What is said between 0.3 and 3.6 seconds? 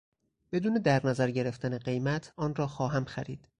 بدون در نظر گرفتن قیمت آن را خواهم خرید.